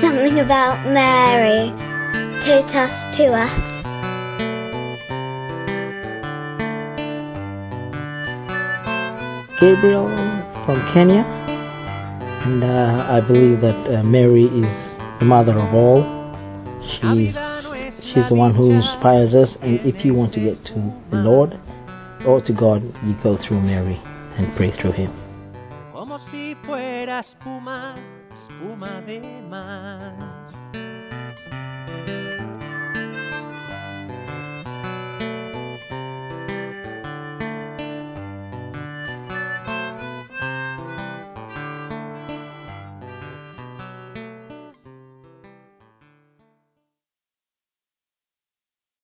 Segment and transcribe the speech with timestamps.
[0.00, 1.72] something about Mary.
[2.44, 3.74] Totus2us.
[9.60, 10.08] Gabriel
[10.66, 11.24] from Kenya,
[12.44, 14.66] and uh, I believe that uh, Mary is
[15.20, 16.02] the mother of all.
[16.82, 17.34] She's
[17.94, 21.58] she's the one who inspires us, and if you want to get to the Lord
[22.26, 23.98] or to God, you go through Mary
[24.36, 25.12] and pray through Him.
[28.34, 30.50] espuma de mar.